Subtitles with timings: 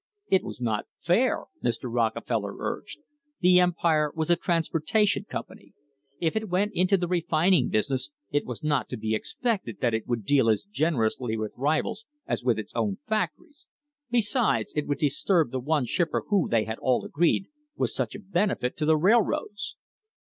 [0.29, 1.43] It was not fair!
[1.63, 1.83] Mr.
[1.83, 3.01] Rockefeller urged.
[3.41, 5.75] The Empire was a transportation company.
[6.19, 10.07] If it went into the refining business it was not to be expected that it
[10.07, 13.67] would deal as generously with rivals as with its own factories;
[14.09, 17.45] besides, it would disturb the one shipper who, they all had agreed,
[17.75, 19.75] was such a benefit to the railroads.